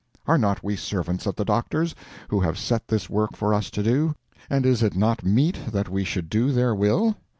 [0.25, 1.93] Are not we servants of the doctors,
[2.29, 4.15] who have set this work for us to do,
[4.49, 7.17] and is it not meet that we should do their will?